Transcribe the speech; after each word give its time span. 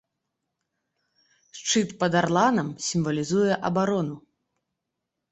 Шчыт 1.59 1.89
пад 2.03 2.13
арланам 2.21 2.69
сімвалізуе 2.87 3.53
абарону. 3.69 4.15